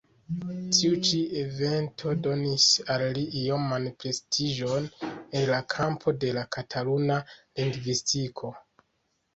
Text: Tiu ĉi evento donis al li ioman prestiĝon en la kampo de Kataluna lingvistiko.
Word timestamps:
Tiu 0.75 0.95
ĉi 1.09 1.19
evento 1.41 2.13
donis 2.27 2.65
al 2.95 3.05
li 3.19 3.27
ioman 3.43 3.87
prestiĝon 4.05 4.89
en 5.13 5.47
la 5.53 5.61
kampo 5.77 6.19
de 6.27 6.35
Kataluna 6.59 7.21
lingvistiko. 7.37 8.55